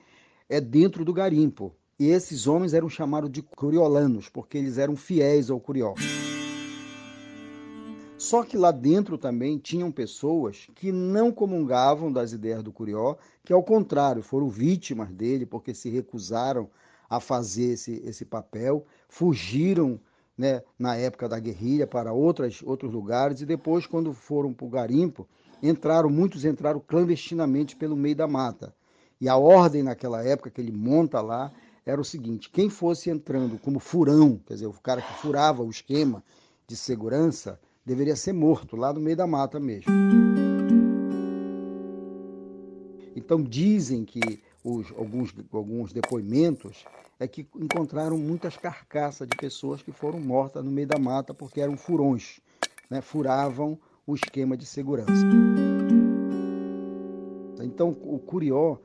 é 0.49 0.59
dentro 0.59 1.05
do 1.05 1.13
garimpo. 1.13 1.73
E 1.97 2.09
esses 2.09 2.45
homens 2.45 2.73
eram 2.73 2.89
chamados 2.89 3.31
de 3.31 3.41
curiolanos, 3.41 4.27
porque 4.27 4.57
eles 4.57 4.77
eram 4.77 4.97
fiéis 4.97 5.49
ao 5.49 5.61
curió. 5.61 5.93
Só 8.17 8.43
que 8.43 8.57
lá 8.57 8.69
dentro 8.69 9.17
também 9.17 9.57
tinham 9.57 9.89
pessoas 9.89 10.67
que 10.75 10.91
não 10.91 11.31
comungavam 11.31 12.11
das 12.11 12.33
ideias 12.33 12.61
do 12.61 12.73
curió, 12.73 13.15
que 13.45 13.53
ao 13.53 13.63
contrário, 13.63 14.21
foram 14.21 14.49
vítimas 14.49 15.09
dele 15.09 15.45
porque 15.45 15.73
se 15.73 15.89
recusaram 15.89 16.69
a 17.09 17.21
fazer 17.21 17.73
esse, 17.73 18.01
esse 18.03 18.25
papel, 18.25 18.85
fugiram 19.07 19.97
né, 20.37 20.63
na 20.77 20.97
época 20.97 21.29
da 21.29 21.39
guerrilha 21.39 21.87
para 21.87 22.11
outras, 22.11 22.61
outros 22.61 22.91
lugares 22.91 23.39
e 23.39 23.45
depois, 23.45 23.87
quando 23.87 24.11
foram 24.11 24.51
para 24.53 24.65
o 24.65 24.69
garimpo, 24.69 25.25
entraram, 25.63 26.09
muitos 26.09 26.43
entraram 26.43 26.81
clandestinamente 26.85 27.73
pelo 27.73 27.95
meio 27.95 28.17
da 28.17 28.27
mata. 28.27 28.75
E 29.21 29.29
a 29.29 29.37
ordem 29.37 29.81
naquela 29.81 30.21
época 30.25 30.49
que 30.49 30.59
ele 30.59 30.73
monta 30.73 31.21
lá 31.21 31.53
era 31.85 32.01
o 32.01 32.05
seguinte: 32.05 32.49
quem 32.49 32.69
fosse 32.69 33.09
entrando 33.09 33.59
como 33.59 33.79
furão, 33.79 34.39
quer 34.45 34.55
dizer, 34.55 34.67
o 34.67 34.73
cara 34.73 35.01
que 35.01 35.13
furava 35.19 35.63
o 35.63 35.69
esquema 35.69 36.23
de 36.67 36.75
segurança, 36.75 37.59
deveria 37.85 38.15
ser 38.15 38.33
morto 38.33 38.75
lá 38.75 38.91
no 38.91 38.99
meio 38.99 39.15
da 39.15 39.27
mata 39.27 39.59
mesmo. 39.59 39.93
Então 43.15 43.41
dizem 43.41 44.03
que 44.03 44.43
os, 44.63 44.91
alguns, 44.97 45.33
alguns 45.51 45.93
depoimentos 45.93 46.83
é 47.19 47.27
que 47.27 47.47
encontraram 47.55 48.17
muitas 48.17 48.57
carcaças 48.57 49.27
de 49.27 49.37
pessoas 49.37 49.81
que 49.81 49.91
foram 49.91 50.19
mortas 50.19 50.65
no 50.65 50.71
meio 50.71 50.87
da 50.87 50.97
mata 50.97 51.33
porque 51.33 51.61
eram 51.61 51.77
furões, 51.77 52.41
né? 52.89 52.99
furavam 53.01 53.79
o 54.05 54.15
esquema 54.15 54.57
de 54.57 54.65
segurança. 54.65 55.25
Então 57.63 57.89
o 57.89 58.19
Curió 58.19 58.79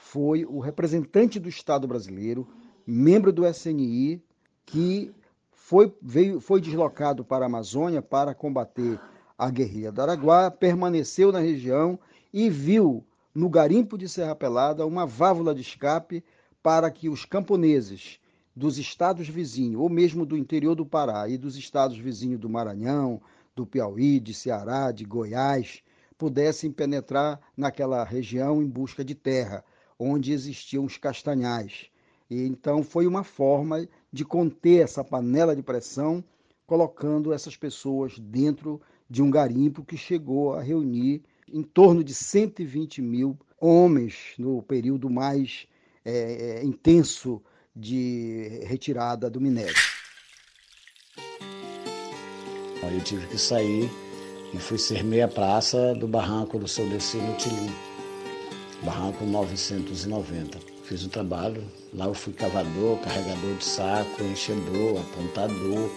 foi 0.00 0.46
o 0.46 0.58
representante 0.58 1.38
do 1.38 1.48
Estado 1.48 1.86
brasileiro, 1.86 2.48
membro 2.86 3.30
do 3.30 3.46
SNI, 3.46 4.20
que 4.64 5.14
foi, 5.52 5.94
veio, 6.00 6.40
foi 6.40 6.60
deslocado 6.60 7.22
para 7.22 7.44
a 7.44 7.46
Amazônia 7.46 8.00
para 8.00 8.34
combater 8.34 8.98
a 9.38 9.50
guerrilha 9.50 9.92
do 9.92 10.00
Araguá, 10.00 10.50
permaneceu 10.50 11.30
na 11.30 11.38
região 11.38 11.98
e 12.32 12.48
viu 12.48 13.04
no 13.34 13.48
garimpo 13.48 13.96
de 13.98 14.08
Serra 14.08 14.34
Pelada 14.34 14.86
uma 14.86 15.06
válvula 15.06 15.54
de 15.54 15.60
escape 15.60 16.24
para 16.62 16.90
que 16.90 17.08
os 17.08 17.26
camponeses 17.26 18.18
dos 18.56 18.78
estados 18.78 19.28
vizinhos, 19.28 19.80
ou 19.80 19.88
mesmo 19.88 20.24
do 20.24 20.36
interior 20.36 20.74
do 20.74 20.84
Pará 20.84 21.28
e 21.28 21.36
dos 21.36 21.56
estados 21.56 21.98
vizinhos 21.98 22.40
do 22.40 22.48
Maranhão, 22.48 23.20
do 23.54 23.66
Piauí, 23.66 24.18
de 24.18 24.32
Ceará, 24.32 24.90
de 24.90 25.04
Goiás, 25.04 25.82
pudessem 26.16 26.72
penetrar 26.72 27.38
naquela 27.54 28.02
região 28.02 28.62
em 28.62 28.66
busca 28.66 29.04
de 29.04 29.14
terra 29.14 29.62
onde 30.00 30.32
existiam 30.32 30.84
os 30.86 30.96
castanhais. 30.96 31.90
E 32.30 32.42
então 32.46 32.82
foi 32.82 33.06
uma 33.06 33.22
forma 33.22 33.86
de 34.10 34.24
conter 34.24 34.82
essa 34.82 35.04
panela 35.04 35.54
de 35.54 35.62
pressão, 35.62 36.24
colocando 36.66 37.32
essas 37.32 37.56
pessoas 37.56 38.18
dentro 38.18 38.80
de 39.08 39.22
um 39.22 39.30
garimpo 39.30 39.84
que 39.84 39.96
chegou 39.96 40.54
a 40.54 40.62
reunir 40.62 41.22
em 41.52 41.62
torno 41.62 42.02
de 42.02 42.14
120 42.14 43.02
mil 43.02 43.38
homens 43.60 44.34
no 44.38 44.62
período 44.62 45.10
mais 45.10 45.66
é, 46.04 46.60
é, 46.60 46.64
intenso 46.64 47.42
de 47.76 48.62
retirada 48.64 49.28
do 49.28 49.40
minério. 49.40 49.74
Eu 52.82 53.04
tive 53.04 53.26
que 53.28 53.38
sair 53.38 53.88
e 54.52 54.58
fui 54.58 54.76
ser 54.76 55.04
meia 55.04 55.28
praça 55.28 55.94
do 55.94 56.08
barranco 56.08 56.58
do 56.58 56.66
seu 56.66 56.88
Decino 56.88 57.36
Tilim, 57.36 57.70
barranco 58.82 59.24
990. 59.24 60.58
Fiz 60.84 61.04
o 61.04 61.08
trabalho, 61.08 61.62
lá 61.94 62.06
eu 62.06 62.14
fui 62.14 62.32
cavador, 62.32 62.98
carregador 62.98 63.54
de 63.56 63.64
saco, 63.64 64.22
enchedor, 64.24 65.00
apontador, 65.00 65.88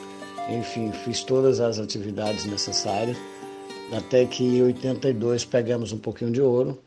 enfim, 0.49 0.91
fiz 0.91 1.23
todas 1.23 1.59
as 1.59 1.79
atividades 1.79 2.45
necessárias, 2.45 3.17
até 3.91 4.25
que 4.25 4.43
em 4.43 4.61
82 4.61 5.45
pegamos 5.45 5.91
um 5.91 5.97
pouquinho 5.97 6.31
de 6.31 6.41
ouro, 6.41 6.79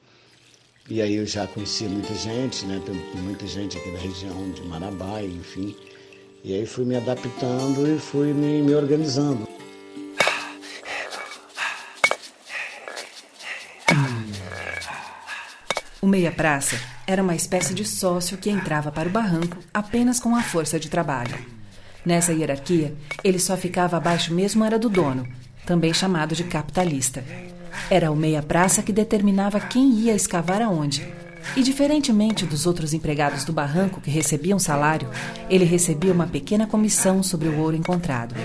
e 0.89 1.03
aí 1.03 1.17
eu 1.17 1.27
já 1.27 1.49
conhecia 1.49 1.89
muita 1.89 2.15
gente, 2.15 2.65
né? 2.65 2.81
Tem 2.87 3.21
muita 3.21 3.45
gente 3.45 3.77
aqui 3.77 3.91
da 3.91 3.99
região 3.99 4.51
de 4.53 4.63
Marabá, 4.63 5.21
enfim. 5.21 5.75
E 6.45 6.55
aí 6.55 6.65
fui 6.65 6.85
me 6.85 6.95
adaptando 6.95 7.89
e 7.89 7.99
fui 7.99 8.33
me, 8.33 8.63
me 8.63 8.73
organizando. 8.73 9.56
O 16.07 16.09
meia-praça 16.09 16.77
era 17.05 17.21
uma 17.21 17.35
espécie 17.35 17.75
de 17.75 17.85
sócio 17.85 18.39
que 18.39 18.49
entrava 18.49 18.93
para 18.93 19.09
o 19.09 19.11
barranco 19.11 19.59
apenas 19.75 20.21
com 20.21 20.37
a 20.37 20.41
força 20.41 20.79
de 20.79 20.89
trabalho. 20.89 21.37
Nessa 22.05 22.33
hierarquia, 22.33 22.95
ele 23.25 23.41
só 23.41 23.57
ficava 23.57 23.97
abaixo 23.97 24.33
mesmo 24.33 24.65
era 24.65 24.79
do 24.79 24.89
dono, 24.89 25.27
também 25.67 25.93
chamado 25.93 26.33
de 26.37 26.45
capitalista. 26.45 27.25
Era 27.91 28.13
o 28.13 28.15
meia-praça 28.15 28.85
que 28.85 28.93
determinava 28.93 29.59
quem 29.59 29.95
ia 29.95 30.15
escavar 30.15 30.63
aonde. 30.63 31.05
E, 31.57 31.63
diferentemente 31.65 32.47
dos 32.47 32.67
outros 32.67 32.95
empregados 32.95 33.43
do 33.43 33.53
barranco 33.53 34.01
que 34.01 34.09
recebiam 34.09 34.61
salário, 34.61 35.11
ele 35.51 35.65
recebia 35.65 36.13
uma 36.13 36.29
pequena 36.29 36.69
comissão 36.69 37.21
sobre 37.21 37.49
o 37.49 37.59
ouro 37.59 37.75
encontrado. 37.75 38.37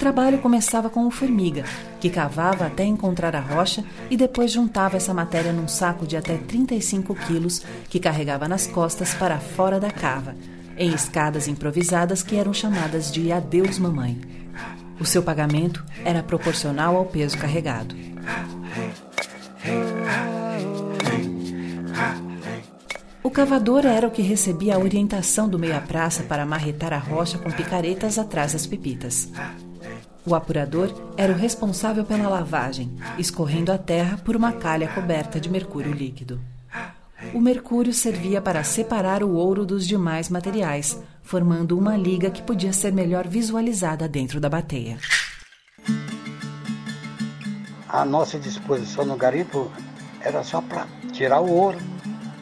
Trabalho 0.00 0.38
começava 0.38 0.88
com 0.88 1.06
o 1.06 1.10
formiga, 1.10 1.62
que 2.00 2.08
cavava 2.08 2.66
até 2.66 2.84
encontrar 2.84 3.36
a 3.36 3.40
rocha 3.40 3.84
e 4.10 4.16
depois 4.16 4.50
juntava 4.50 4.96
essa 4.96 5.12
matéria 5.12 5.52
num 5.52 5.68
saco 5.68 6.06
de 6.06 6.16
até 6.16 6.38
35 6.38 7.14
quilos 7.14 7.62
que 7.88 8.00
carregava 8.00 8.48
nas 8.48 8.66
costas 8.66 9.14
para 9.14 9.38
fora 9.38 9.78
da 9.78 9.90
cava, 9.90 10.34
em 10.76 10.92
escadas 10.92 11.46
improvisadas 11.46 12.22
que 12.22 12.36
eram 12.36 12.52
chamadas 12.54 13.12
de 13.12 13.30
Adeus 13.30 13.78
Mamãe. 13.78 14.18
O 14.98 15.04
seu 15.04 15.22
pagamento 15.22 15.84
era 16.04 16.22
proporcional 16.22 16.96
ao 16.96 17.04
peso 17.04 17.36
carregado. 17.36 17.94
O 23.22 23.30
cavador 23.30 23.84
era 23.84 24.08
o 24.08 24.10
que 24.10 24.22
recebia 24.22 24.76
a 24.76 24.78
orientação 24.78 25.46
do 25.46 25.58
meia-praça 25.58 26.22
para 26.22 26.46
marretar 26.46 26.92
a 26.94 26.98
rocha 26.98 27.36
com 27.36 27.50
picaretas 27.50 28.18
atrás 28.18 28.54
das 28.54 28.66
pepitas. 28.66 29.30
O 30.26 30.34
apurador 30.34 30.92
era 31.16 31.32
o 31.32 31.36
responsável 31.36 32.04
pela 32.04 32.28
lavagem, 32.28 32.94
escorrendo 33.18 33.72
a 33.72 33.78
terra 33.78 34.18
por 34.18 34.36
uma 34.36 34.52
calha 34.52 34.86
coberta 34.88 35.40
de 35.40 35.48
mercúrio 35.48 35.92
líquido. 35.92 36.38
O 37.34 37.40
mercúrio 37.40 37.92
servia 37.92 38.40
para 38.40 38.62
separar 38.62 39.22
o 39.22 39.34
ouro 39.34 39.64
dos 39.64 39.86
demais 39.86 40.28
materiais, 40.28 40.98
formando 41.22 41.78
uma 41.78 41.96
liga 41.96 42.30
que 42.30 42.42
podia 42.42 42.72
ser 42.72 42.92
melhor 42.92 43.26
visualizada 43.26 44.08
dentro 44.08 44.40
da 44.40 44.48
bateia. 44.48 44.98
A 47.88 48.04
nossa 48.04 48.38
disposição 48.38 49.04
no 49.04 49.16
garimpo 49.16 49.70
era 50.20 50.44
só 50.44 50.60
para 50.60 50.86
tirar 51.12 51.40
o 51.40 51.50
ouro, 51.50 51.78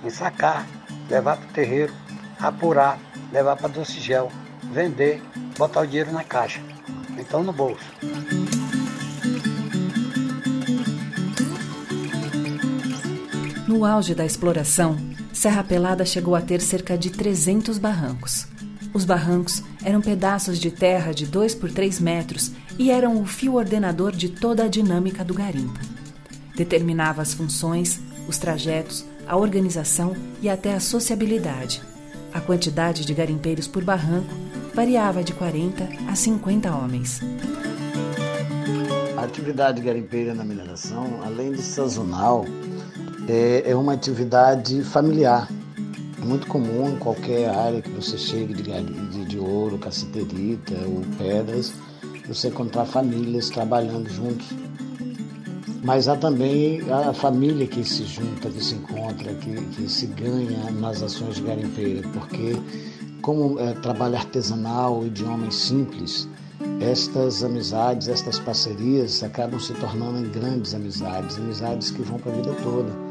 ensacar, 0.04 0.66
levar 1.08 1.36
para 1.36 1.48
o 1.48 1.52
terreiro, 1.52 1.92
apurar, 2.40 2.98
levar 3.32 3.56
para 3.56 3.68
doce 3.68 4.00
gel, 4.00 4.30
vender, 4.72 5.22
botar 5.56 5.80
o 5.80 5.86
dinheiro 5.86 6.12
na 6.12 6.22
caixa, 6.22 6.60
então 7.18 7.42
no 7.42 7.52
bolso. 7.52 7.82
No 13.66 13.84
auge 13.84 14.14
da 14.14 14.24
exploração, 14.24 14.96
Serra 15.32 15.62
Pelada 15.62 16.04
chegou 16.04 16.34
a 16.34 16.40
ter 16.40 16.60
cerca 16.60 16.96
de 16.96 17.10
300 17.10 17.78
barrancos. 17.78 18.46
Os 18.94 19.04
barrancos 19.04 19.62
eram 19.84 20.00
pedaços 20.00 20.58
de 20.58 20.70
terra 20.70 21.12
de 21.12 21.26
2 21.26 21.54
por 21.54 21.70
3 21.70 22.00
metros 22.00 22.50
e 22.78 22.90
eram 22.90 23.20
o 23.20 23.26
fio 23.26 23.54
ordenador 23.54 24.12
de 24.12 24.30
toda 24.30 24.64
a 24.64 24.68
dinâmica 24.68 25.22
do 25.22 25.34
garimpo. 25.34 25.78
Determinava 26.56 27.22
as 27.22 27.34
funções, 27.34 28.00
os 28.26 28.38
trajetos, 28.38 29.04
a 29.26 29.36
organização 29.36 30.16
e 30.40 30.48
até 30.48 30.74
a 30.74 30.80
sociabilidade. 30.80 31.82
A 32.32 32.40
quantidade 32.40 33.04
de 33.04 33.14
garimpeiros 33.14 33.68
por 33.68 33.84
barranco 33.84 34.34
variava 34.78 35.24
de 35.24 35.32
40 35.32 35.88
a 36.06 36.14
50 36.14 36.72
homens. 36.72 37.20
A 39.16 39.24
atividade 39.24 39.82
garimpeira 39.82 40.32
na 40.32 40.44
mineração, 40.44 41.18
além 41.26 41.50
de 41.50 41.62
sazonal, 41.62 42.44
é, 43.28 43.72
é 43.72 43.74
uma 43.74 43.94
atividade 43.94 44.84
familiar. 44.84 45.48
É 46.22 46.24
muito 46.24 46.46
comum 46.46 46.90
em 46.90 46.96
qualquer 46.96 47.50
área 47.50 47.82
que 47.82 47.90
você 47.90 48.16
chegue 48.16 48.54
de, 48.54 48.62
de, 48.62 49.24
de 49.24 49.36
ouro, 49.36 49.78
caceterita 49.78 50.74
ou 50.86 51.02
pedras, 51.18 51.72
você 52.28 52.46
encontrar 52.46 52.84
famílias 52.84 53.50
trabalhando 53.50 54.08
juntos. 54.08 54.46
Mas 55.82 56.06
há 56.06 56.14
também 56.14 56.82
a 56.88 57.12
família 57.12 57.66
que 57.66 57.82
se 57.82 58.04
junta, 58.04 58.48
que 58.48 58.62
se 58.62 58.76
encontra, 58.76 59.34
que, 59.34 59.56
que 59.74 59.88
se 59.90 60.06
ganha 60.06 60.70
nas 60.70 61.02
ações 61.02 61.34
de 61.34 61.42
garimpeira, 61.42 62.08
porque 62.10 62.54
como 63.22 63.58
é 63.58 63.74
trabalho 63.74 64.16
artesanal 64.16 65.04
e 65.06 65.10
de 65.10 65.24
homens 65.24 65.54
simples, 65.54 66.28
estas 66.80 67.44
amizades, 67.44 68.08
estas 68.08 68.38
parcerias 68.38 69.22
acabam 69.22 69.60
se 69.60 69.74
tornando 69.74 70.18
em 70.18 70.30
grandes 70.30 70.74
amizades, 70.74 71.36
amizades 71.36 71.90
que 71.90 72.02
vão 72.02 72.18
para 72.18 72.32
a 72.32 72.34
vida 72.34 72.54
toda. 72.62 73.08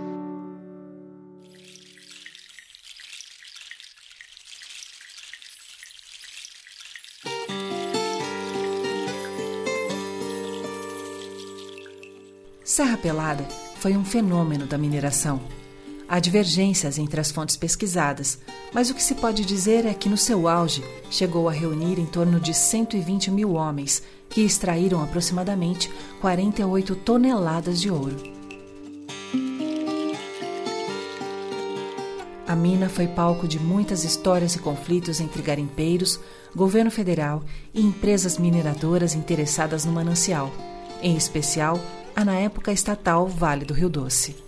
Serra 12.64 12.98
Pelada 12.98 13.44
foi 13.80 13.98
um 13.98 14.06
fenômeno 14.06 14.68
da 14.68 14.78
mineração. 14.78 15.57
Há 16.10 16.20
divergências 16.20 16.98
entre 16.98 17.20
as 17.20 17.32
fontes 17.32 17.58
pesquisadas, 17.58 18.40
mas 18.74 18.90
o 18.90 18.94
que 18.94 19.04
se 19.04 19.16
pode 19.16 19.44
dizer 19.44 19.86
é 19.86 19.94
que 19.94 20.08
no 20.08 20.16
seu 20.16 20.48
auge 20.48 20.82
chegou 21.12 21.50
a 21.50 21.52
reunir 21.52 22.00
em 22.00 22.06
torno 22.06 22.40
de 22.40 22.54
120 22.54 23.30
mil 23.30 23.54
homens 23.54 24.02
que 24.30 24.42
extraíram 24.42 25.04
aproximadamente 25.04 25.92
48 26.22 26.96
toneladas 26.96 27.82
de 27.82 27.92
ouro. 27.92 28.16
A 32.48 32.56
mina 32.56 32.88
foi 32.88 33.08
palco 33.08 33.46
de 33.46 33.60
muitas 33.60 34.06
histórias 34.06 34.56
e 34.56 34.60
conflitos 34.60 35.20
entre 35.20 35.42
garimpeiros, 35.42 36.18
governo 36.56 36.90
federal 36.90 37.44
e 37.74 37.82
empresas 37.82 38.38
mineradoras 38.38 39.14
interessadas 39.14 39.84
no 39.84 39.92
manancial, 39.92 40.50
em 41.02 41.18
especial 41.18 41.78
a 42.16 42.24
na 42.24 42.36
época 42.36 42.72
estatal 42.72 43.28
Vale 43.28 43.66
do 43.66 43.74
Rio 43.74 43.90
Doce. 43.90 44.47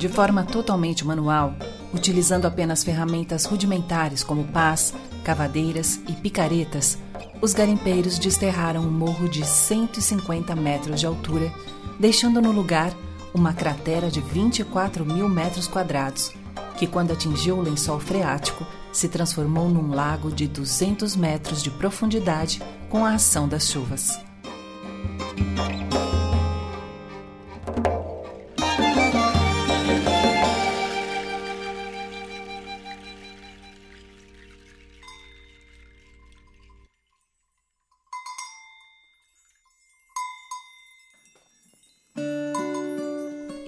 De 0.00 0.08
forma 0.08 0.44
totalmente 0.44 1.06
manual, 1.06 1.54
utilizando 1.92 2.46
apenas 2.46 2.82
ferramentas 2.82 3.44
rudimentares 3.44 4.24
como 4.24 4.44
pás, 4.44 4.94
cavadeiras 5.22 6.00
e 6.08 6.14
picaretas, 6.14 6.96
os 7.42 7.52
garimpeiros 7.52 8.18
desterraram 8.18 8.80
um 8.80 8.90
morro 8.90 9.28
de 9.28 9.44
150 9.44 10.56
metros 10.56 11.00
de 11.00 11.04
altura, 11.04 11.52
deixando 11.98 12.40
no 12.40 12.50
lugar 12.50 12.94
uma 13.34 13.52
cratera 13.52 14.10
de 14.10 14.22
24 14.22 15.04
mil 15.04 15.28
metros 15.28 15.68
quadrados, 15.68 16.32
que, 16.78 16.86
quando 16.86 17.12
atingiu 17.12 17.58
o 17.58 17.62
lençol 17.62 18.00
freático, 18.00 18.66
se 18.90 19.06
transformou 19.06 19.68
num 19.68 19.94
lago 19.94 20.32
de 20.32 20.48
200 20.48 21.14
metros 21.14 21.62
de 21.62 21.70
profundidade 21.70 22.62
com 22.88 23.04
a 23.04 23.12
ação 23.16 23.46
das 23.46 23.68
chuvas. 23.68 24.29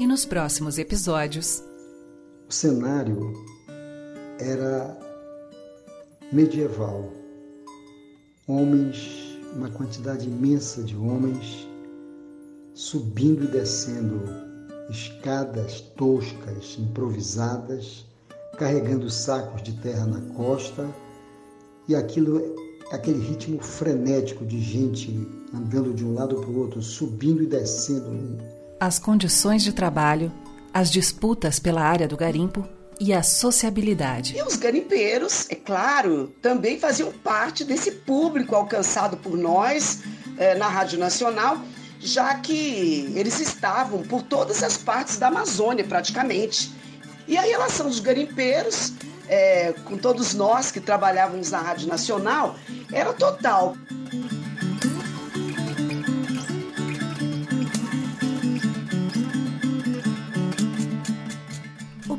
E 0.03 0.07
nos 0.07 0.25
próximos 0.25 0.79
episódios. 0.79 1.63
O 2.49 2.53
cenário 2.53 3.35
era 4.41 4.99
medieval. 6.33 7.09
homens, 8.49 9.39
uma 9.55 9.71
quantidade 9.71 10.27
imensa 10.27 10.83
de 10.83 10.97
homens, 10.97 11.69
subindo 12.75 13.45
e 13.45 13.47
descendo 13.47 14.21
escadas 14.91 15.83
toscas, 15.97 16.77
improvisadas, 16.81 18.05
carregando 18.59 19.09
sacos 19.09 19.63
de 19.63 19.73
terra 19.83 20.05
na 20.05 20.21
costa, 20.35 20.85
e 21.87 21.95
aquilo, 21.95 22.57
aquele 22.91 23.21
ritmo 23.21 23.63
frenético 23.63 24.45
de 24.45 24.61
gente 24.61 25.29
andando 25.55 25.95
de 25.95 26.05
um 26.05 26.15
lado 26.15 26.41
para 26.41 26.51
o 26.51 26.59
outro, 26.59 26.83
subindo 26.83 27.41
e 27.45 27.47
descendo. 27.47 28.51
As 28.83 28.99
condições 28.99 29.63
de 29.63 29.73
trabalho, 29.73 30.33
as 30.75 30.91
disputas 30.91 31.61
pela 31.61 31.83
área 31.83 32.09
do 32.09 32.17
garimpo 32.17 32.67
e 32.99 33.13
a 33.13 33.23
sociabilidade. 33.23 34.37
E 34.37 34.43
os 34.43 34.57
garimpeiros, 34.57 35.47
é 35.49 35.55
claro, 35.55 36.35
também 36.43 36.81
faziam 36.81 37.13
parte 37.13 37.63
desse 37.63 37.93
público 37.93 38.57
alcançado 38.57 39.17
por 39.17 39.37
nós 39.39 40.01
é, 40.37 40.57
na 40.57 40.67
Rádio 40.67 40.99
Nacional, 40.99 41.59
já 42.01 42.35
que 42.35 43.13
eles 43.15 43.39
estavam 43.39 44.03
por 44.03 44.21
todas 44.21 44.65
as 44.65 44.77
partes 44.77 45.17
da 45.17 45.29
Amazônia, 45.29 45.85
praticamente. 45.85 46.75
E 47.29 47.39
a 47.39 47.43
relação 47.43 47.87
dos 47.89 48.01
garimpeiros 48.01 48.95
é, 49.29 49.75
com 49.85 49.97
todos 49.97 50.35
nós 50.35 50.73
que 50.73 50.81
trabalhávamos 50.81 51.53
na 51.53 51.61
Rádio 51.61 51.87
Nacional 51.87 52.57
era 52.93 53.13
total. 53.13 53.77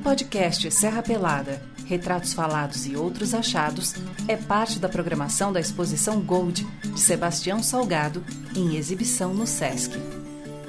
Podcast 0.04 0.70
Serra 0.70 1.02
Pelada, 1.02 1.62
Retratos 1.86 2.34
Falados 2.34 2.86
e 2.86 2.96
Outros 2.98 3.34
Achados 3.34 3.96
é 4.28 4.36
parte 4.36 4.78
da 4.78 4.90
programação 4.90 5.54
da 5.54 5.62
exposição 5.62 6.20
Gold 6.20 6.68
de 6.84 7.00
Sebastião 7.00 7.64
Salgado, 7.64 8.22
em 8.54 8.76
exibição 8.76 9.34
no 9.34 9.48
SESC. 9.48 9.98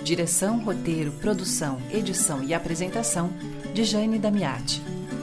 Direção, 0.04 0.60
roteiro, 0.60 1.10
produção, 1.20 1.78
edição 1.90 2.44
e 2.44 2.54
apresentação 2.54 3.32
de 3.74 3.82
Jane 3.82 4.20
Damiati. 4.20 4.80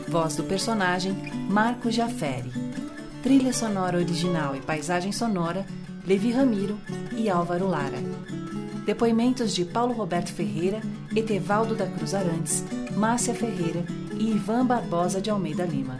Voz 0.09 0.35
do 0.35 0.43
personagem 0.43 1.13
Marco 1.49 1.89
Jaferi. 1.89 2.51
Trilha 3.23 3.53
sonora 3.53 3.97
original 3.97 4.57
e 4.57 4.59
paisagem 4.59 5.13
sonora 5.13 5.65
Levi 6.05 6.33
Ramiro 6.33 6.77
e 7.15 7.29
Álvaro 7.29 7.65
Lara. 7.65 7.99
Depoimentos 8.85 9.55
de 9.55 9.63
Paulo 9.63 9.93
Roberto 9.93 10.33
Ferreira, 10.33 10.81
Etevaldo 11.15 11.75
da 11.75 11.85
Cruz 11.85 12.13
Arantes, 12.13 12.65
Márcia 12.97 13.33
Ferreira 13.33 13.85
e 14.21 14.35
Ivan 14.35 14.67
Barbosa 14.67 15.19
de 15.19 15.31
Almeida 15.31 15.65
Lima. 15.65 15.97